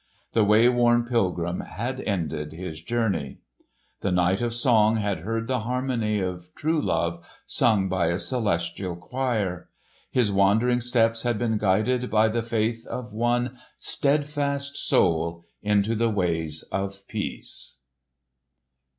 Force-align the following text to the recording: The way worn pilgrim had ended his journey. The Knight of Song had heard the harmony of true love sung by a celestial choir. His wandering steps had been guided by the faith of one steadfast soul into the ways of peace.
The 0.33 0.43
way 0.43 0.67
worn 0.67 1.05
pilgrim 1.05 1.59
had 1.59 2.01
ended 2.01 2.53
his 2.53 2.81
journey. 2.81 3.37
The 3.99 4.11
Knight 4.11 4.41
of 4.41 4.51
Song 4.51 4.95
had 4.95 5.19
heard 5.19 5.45
the 5.45 5.59
harmony 5.59 6.17
of 6.19 6.49
true 6.55 6.81
love 6.81 7.23
sung 7.45 7.87
by 7.87 8.07
a 8.07 8.17
celestial 8.17 8.95
choir. 8.95 9.69
His 10.09 10.31
wandering 10.31 10.81
steps 10.81 11.21
had 11.21 11.37
been 11.37 11.59
guided 11.59 12.09
by 12.09 12.29
the 12.29 12.41
faith 12.41 12.83
of 12.87 13.13
one 13.13 13.59
steadfast 13.77 14.75
soul 14.75 15.45
into 15.61 15.93
the 15.93 16.09
ways 16.09 16.63
of 16.71 17.07
peace. 17.07 17.77